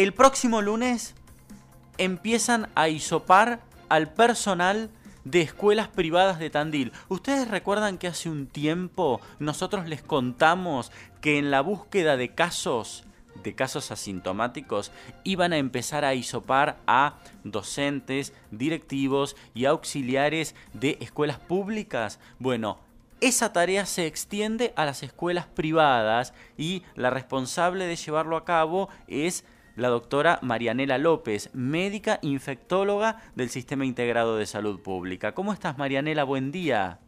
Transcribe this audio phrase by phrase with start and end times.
[0.00, 1.16] El próximo lunes
[1.98, 3.58] empiezan a isopar
[3.88, 4.90] al personal
[5.24, 6.92] de escuelas privadas de Tandil.
[7.08, 13.02] Ustedes recuerdan que hace un tiempo nosotros les contamos que en la búsqueda de casos
[13.42, 14.92] de casos asintomáticos
[15.24, 22.20] iban a empezar a isopar a docentes, directivos y auxiliares de escuelas públicas.
[22.38, 22.78] Bueno,
[23.20, 28.90] esa tarea se extiende a las escuelas privadas y la responsable de llevarlo a cabo
[29.08, 29.44] es
[29.78, 35.34] la doctora Marianela López, médica infectóloga del Sistema Integrado de Salud Pública.
[35.34, 36.24] ¿Cómo estás, Marianela?
[36.24, 36.98] Buen día.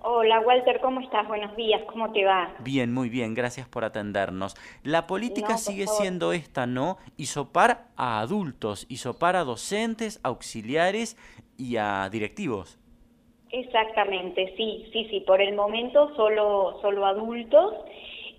[0.00, 1.28] Hola Walter, ¿cómo estás?
[1.28, 2.54] Buenos días, ¿cómo te va?
[2.60, 4.56] Bien, muy bien, gracias por atendernos.
[4.82, 6.98] La política sigue siendo esta, ¿no?
[7.16, 11.16] Isopar a adultos, isopar a docentes, auxiliares
[11.56, 12.80] y a directivos.
[13.50, 17.74] Exactamente, sí, sí, sí, por el momento solo, solo adultos.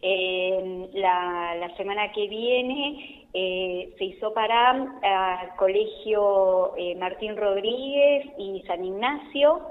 [0.01, 8.25] Eh, la, la semana que viene eh, se hizo para al Colegio eh, Martín Rodríguez
[8.39, 9.61] y San Ignacio,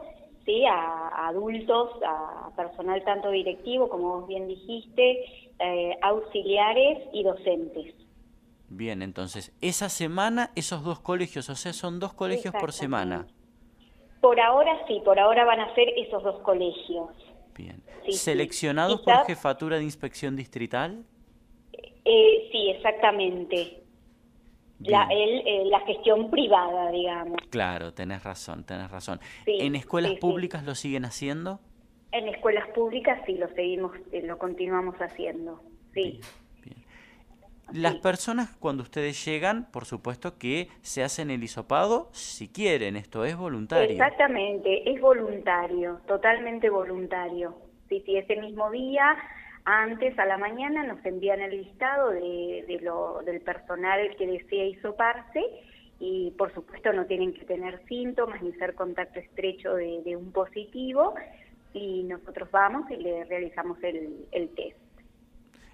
[0.45, 0.65] ¿sí?
[0.65, 5.25] a, adultos, a personal tanto directivo, como vos bien dijiste,
[5.59, 7.95] eh, auxiliares y docentes.
[8.69, 13.27] Bien, entonces, esa semana esos dos colegios, o sea, son dos colegios por semana.
[14.21, 17.09] Por ahora sí, por ahora van a ser esos dos colegios.
[17.57, 17.83] Bien.
[18.11, 21.05] ¿Seleccionados por jefatura de inspección distrital?
[22.05, 23.83] Eh, sí, exactamente.
[24.81, 27.39] La, eh, la gestión privada, digamos.
[27.51, 29.19] Claro, tenés razón, tenés razón.
[29.45, 31.61] ¿En escuelas públicas lo siguen haciendo?
[32.13, 36.21] En escuelas públicas sí, lo seguimos, eh, lo continuamos haciendo, sí.
[37.71, 43.27] Las personas cuando ustedes llegan, por supuesto que se hacen el hisopado si quieren, esto
[43.27, 43.91] es voluntario.
[43.91, 47.59] Exactamente, es voluntario, totalmente voluntario.
[47.91, 49.15] Sí, sí, ese mismo día
[49.69, 55.45] antes, a la mañana, nos envían el listado de, lo, del personal que desea hisoparse
[56.01, 61.15] y, por supuesto, no tienen que tener síntomas ni ser contacto estrecho de, un positivo
[61.75, 64.79] y nosotros vamos y le realizamos el, el test.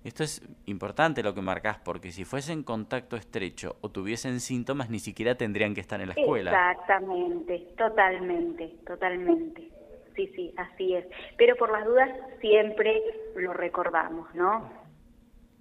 [0.03, 4.99] Esto es importante lo que marcas, porque si fuesen contacto estrecho o tuviesen síntomas, ni
[4.99, 6.50] siquiera tendrían que estar en la escuela.
[6.50, 9.73] Exactamente, totalmente, totalmente
[10.14, 11.06] sí, sí, así es.
[11.36, 12.10] Pero por las dudas
[12.41, 13.02] siempre
[13.36, 14.70] lo recordamos, ¿no?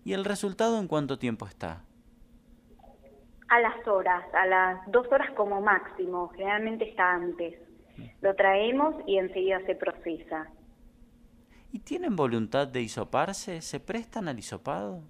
[0.05, 1.83] ¿Y el resultado en cuánto tiempo está?
[3.49, 7.59] A las horas, a las dos horas como máximo, generalmente está antes.
[8.21, 10.47] Lo traemos y enseguida se procesa.
[11.71, 13.61] ¿Y tienen voluntad de hisoparse?
[13.61, 15.01] ¿Se prestan al hisopado?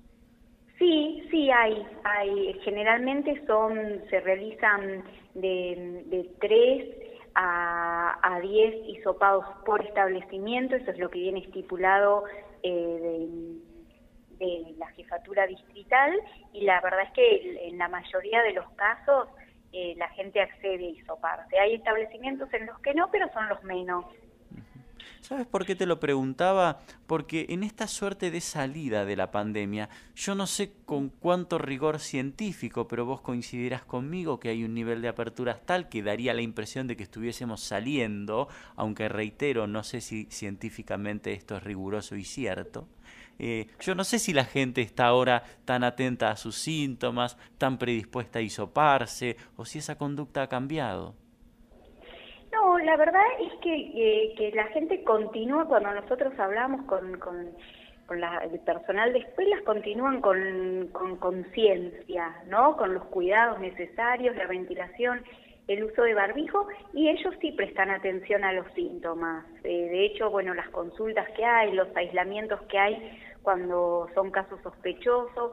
[0.78, 2.60] Sí, sí hay, hay.
[2.64, 5.04] Generalmente son, se realizan
[5.34, 7.03] de, de tres
[7.36, 12.24] a, a 10 hisopados por establecimiento, eso es lo que viene estipulado
[12.62, 13.28] eh,
[14.40, 16.12] de, la jefatura distrital
[16.52, 19.30] y la verdad es que en la mayoría de los casos
[19.72, 21.58] eh, la gente accede a hisoparse.
[21.58, 24.06] Hay establecimientos en los que no, pero son los menos.
[25.22, 26.82] ¿Sabes por qué te lo preguntaba?
[27.08, 32.00] Porque en esta suerte de salida de la pandemia, yo no sé con cuánto rigor
[32.00, 36.42] científico, pero vos coincidirás conmigo que hay un nivel de apertura tal que daría la
[36.42, 42.24] impresión de que estuviésemos saliendo, aunque reitero, no sé si científicamente esto es riguroso y
[42.24, 42.88] cierto.
[43.40, 47.78] Eh, yo no sé si la gente está ahora tan atenta a sus síntomas, tan
[47.78, 51.16] predispuesta a hisoparse, o si esa conducta ha cambiado.
[52.84, 57.50] La verdad es que, eh, que la gente continúa, cuando nosotros hablamos con, con,
[58.10, 62.76] el personal de escuelas, continúan con conciencia, ¿no?
[62.76, 65.24] Con los cuidados necesarios, la ventilación,
[65.68, 69.46] el uso de barbijo, y ellos sí prestan atención a los síntomas.
[69.64, 74.60] Eh, de hecho, bueno, las consultas que hay, los aislamientos que hay cuando son casos
[74.62, 75.52] sospechosos,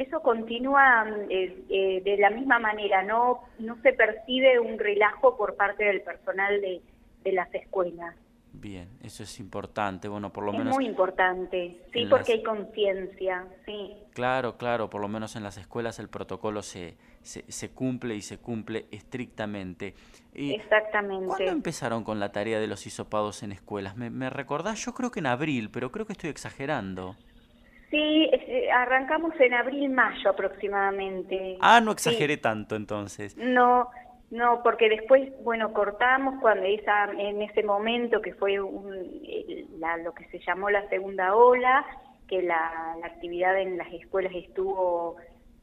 [0.00, 5.56] eso continúa eh, eh, de la misma manera, no, no se percibe un relajo por
[5.56, 6.80] parte del personal de,
[7.24, 8.14] de las escuelas.
[8.52, 10.74] Bien, eso es importante, bueno, por lo es menos...
[10.74, 13.94] muy importante, sí, porque hay conciencia, sí.
[14.14, 18.38] Claro, claro, por lo menos en las escuelas el protocolo se, se, cumple y se
[18.38, 19.94] cumple estrictamente.
[20.34, 21.26] Exactamente.
[21.26, 23.96] ¿Cuándo empezaron con la tarea de los hisopados en escuelas?
[23.96, 24.84] ¿Me, ¿Me recordás?
[24.84, 27.14] Yo creo que en abril, pero creo que estoy exagerando.
[27.90, 31.56] Sí, eh, arrancamos en abril-mayo aproximadamente.
[31.60, 33.36] Ah, no exageré tanto entonces.
[33.36, 33.88] No,
[34.30, 39.22] no, porque después, bueno, cortamos cuando esa, en ese momento que fue un,
[39.78, 41.84] la, lo que se llamó la segunda ola,
[42.28, 45.16] que la, la actividad en las escuelas estuvo,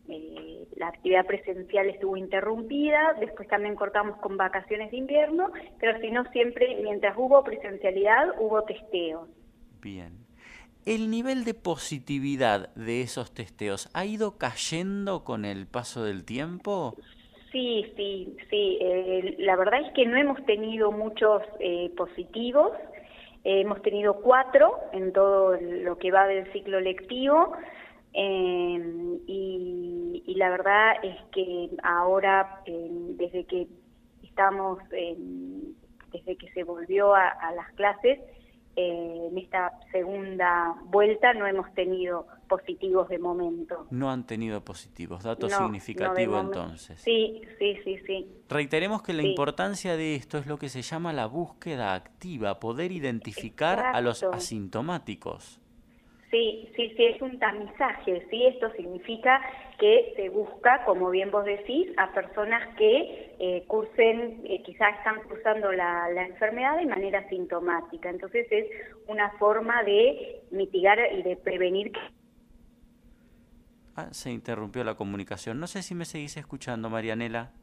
[0.10, 6.10] eh, la actividad presencial estuvo interrumpida, después también cortamos con vacaciones de invierno, pero si
[6.10, 9.30] no siempre, mientras hubo presencialidad, hubo testeos.
[9.80, 10.25] Bien.
[10.86, 16.94] ¿El nivel de positividad de esos testeos ha ido cayendo con el paso del tiempo?
[17.52, 18.78] Sí, sí, sí.
[18.80, 22.72] Eh, la verdad es que no hemos tenido muchos eh, positivos.
[23.44, 27.54] hemos tenido cuatro en todo lo que va del ciclo lectivo.
[28.14, 33.68] Eh, y, la verdad es que ahora, desde que
[34.22, 38.20] estamos, desde que se volvió a las clases,
[38.76, 43.88] eh, en esta segunda vuelta no hemos tenido positivos de momento.
[43.90, 47.00] No han tenido positivos, dato significativo entonces.
[47.00, 48.28] Sí, sí, sí, sí.
[48.50, 52.92] Reiteremos que la importancia de esto es lo que se llama la búsqueda activa, poder
[52.92, 55.60] identificar a los asintomáticos.
[56.36, 58.46] Sí, sí, sí, es un tamizaje, ¿sí?
[58.46, 59.40] Esto significa
[59.80, 65.24] que se busca, como bien vos decís, a personas que eh, cursen, eh, quizás están
[65.30, 68.10] cursando la, enfermedad de manera sintomática.
[68.10, 68.66] Entonces es
[69.08, 71.94] una forma de mitigar y de prevenir.
[73.96, 75.58] Ah, se interrumpió la comunicación.
[75.62, 77.54] No sé si me seguís escuchando, Marianela.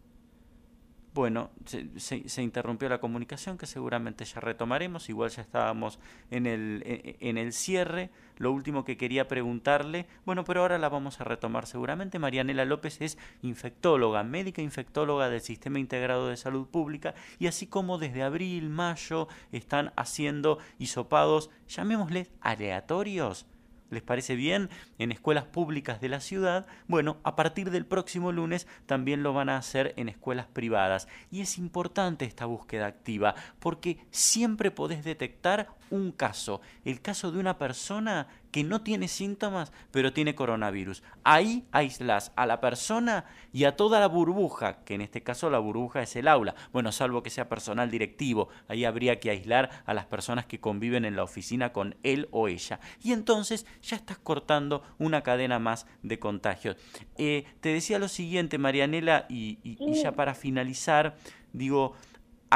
[1.15, 5.99] Bueno, se, interrumpió la comunicación que seguramente ya retomaremos, igual ya estábamos
[6.31, 8.09] en el, e, en el cierre.
[8.39, 12.19] Lo último que quería preguntarle, bueno, pero ahora la vamos a retomar seguramente.
[12.19, 17.99] Marianela López es infectóloga, médica infectóloga del Sistema Integrado de Salud Pública y así como
[17.99, 23.47] desde abril, mayo están haciendo hisopados, llamémosles aleatorios,
[23.93, 28.67] les parece bien en escuelas públicas de la ciudad, bueno, a partir del próximo lunes
[28.87, 31.07] también lo van a hacer en escuelas privadas.
[31.31, 37.39] Y es importante esta búsqueda activa porque siempre podés detectar un caso, el caso de
[37.39, 41.03] una persona que no tiene síntomas, pero tiene coronavirus.
[41.25, 45.59] Ahí aislas a la persona y a toda la burbuja, que en este caso la
[45.59, 46.55] burbuja es el aula.
[46.73, 51.07] Bueno, salvo que sea personal directivo, ahí habría que aislar a las personas que conviven
[51.07, 52.79] en la oficina con él o ella.
[53.03, 56.77] Y entonces ya estás cortando una cadena más de contagios.
[57.17, 61.17] Eh, te decía lo siguiente, Marianela, y, y ya para finalizar,
[61.55, 61.95] digo,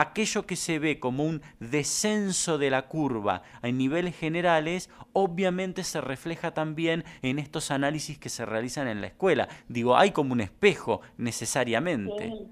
[0.01, 6.01] aquello que se ve como un descenso de la curva en niveles generales, obviamente se
[6.01, 9.49] refleja también en estos análisis que se realizan en la escuela.
[9.69, 12.29] Digo, hay como un espejo necesariamente.
[12.29, 12.47] Sí.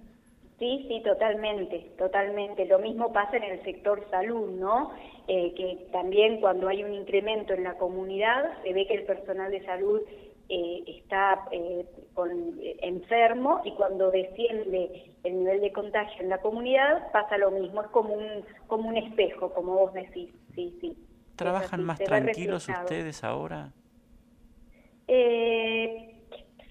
[0.58, 2.64] Sí, totalmente, totalmente.
[2.64, 4.93] Lo mismo pasa en el sector salud, ¿no?
[5.26, 9.50] Eh, que también cuando hay un incremento en la comunidad, se ve que el personal
[9.50, 10.00] de salud
[10.49, 12.31] eh, está eh, con,
[12.61, 17.81] eh, enfermo y cuando desciende el nivel de contagio en la comunidad pasa lo mismo,
[17.81, 20.96] es como un, como un espejo, como vos decís, sí, sí.
[21.37, 23.73] ¿Trabajan más tranquilos ustedes ahora?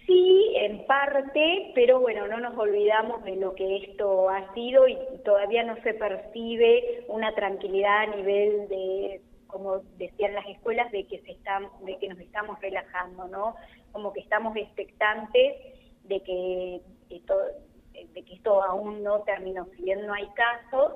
[0.05, 4.97] sí, en parte, pero bueno, no nos olvidamos de lo que esto ha sido y
[5.23, 9.21] todavía no se percibe una tranquilidad a nivel de
[9.53, 13.55] como decían las escuelas, de que, se están, de que nos estamos relajando, ¿no?
[13.91, 15.55] Como que estamos expectantes
[16.05, 17.35] de que, esto,
[17.93, 20.93] de que esto aún no terminó, si bien no hay casos,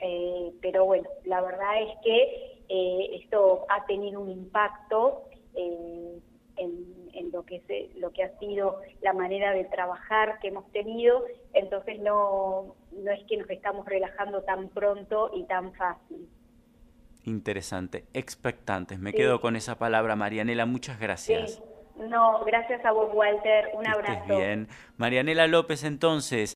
[0.00, 6.20] eh, pero bueno, la verdad es que eh, esto ha tenido un impacto en,
[6.56, 11.24] en, lo que se, lo que ha sido la manera de trabajar que hemos tenido,
[11.54, 16.28] entonces no, no es que nos estamos relajando tan pronto y tan fácil.
[17.24, 18.98] Interesante, expectantes.
[18.98, 20.66] Me quedo con esa palabra, Marianela.
[20.66, 21.62] Muchas gracias.
[21.96, 23.70] No, gracias a vos, Walter.
[23.74, 24.36] Un abrazo.
[24.36, 24.68] bien.
[24.96, 26.50] Marianela López, entonces,